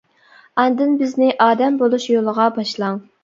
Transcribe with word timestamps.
ئاندىن 0.61 0.95
بىزنى 1.01 1.27
ئادەم 1.45 1.77
بولۇش 1.83 2.09
يولىغا 2.13 2.49
باشلاڭ! 2.59 2.99